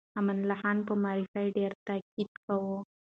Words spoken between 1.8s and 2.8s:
تاکيد کاوه.